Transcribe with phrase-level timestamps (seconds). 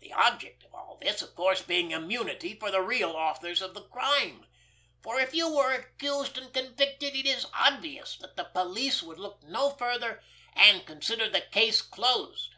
[0.00, 3.82] The object of all this, of course, being immunity for the real authors of the
[3.84, 4.44] crime,
[5.04, 9.40] for if you were accused and convicted it is obvious that the police would look
[9.44, 10.20] no further
[10.54, 12.56] and consider the case closed."